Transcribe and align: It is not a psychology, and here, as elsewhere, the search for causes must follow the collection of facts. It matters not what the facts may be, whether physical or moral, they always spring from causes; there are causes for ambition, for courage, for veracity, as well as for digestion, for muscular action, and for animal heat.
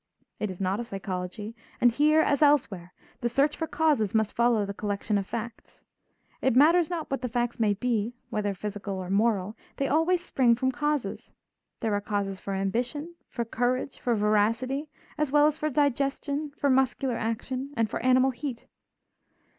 It 0.39 0.49
is 0.49 0.59
not 0.59 0.79
a 0.79 0.83
psychology, 0.83 1.55
and 1.79 1.91
here, 1.91 2.21
as 2.21 2.41
elsewhere, 2.41 2.91
the 3.19 3.29
search 3.29 3.55
for 3.55 3.67
causes 3.67 4.15
must 4.15 4.33
follow 4.33 4.65
the 4.65 4.73
collection 4.73 5.15
of 5.19 5.27
facts. 5.27 5.83
It 6.41 6.55
matters 6.55 6.89
not 6.89 7.11
what 7.11 7.21
the 7.21 7.27
facts 7.29 7.59
may 7.59 7.75
be, 7.75 8.15
whether 8.31 8.55
physical 8.55 8.95
or 8.95 9.11
moral, 9.11 9.55
they 9.77 9.87
always 9.87 10.25
spring 10.25 10.55
from 10.55 10.71
causes; 10.71 11.33
there 11.81 11.93
are 11.93 12.01
causes 12.01 12.39
for 12.39 12.55
ambition, 12.55 13.13
for 13.29 13.45
courage, 13.45 13.99
for 13.99 14.15
veracity, 14.15 14.89
as 15.19 15.31
well 15.31 15.45
as 15.45 15.59
for 15.59 15.69
digestion, 15.69 16.49
for 16.57 16.71
muscular 16.71 17.17
action, 17.17 17.71
and 17.77 17.87
for 17.87 18.01
animal 18.03 18.31
heat. 18.31 18.65